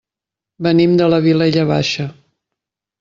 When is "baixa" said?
1.73-2.07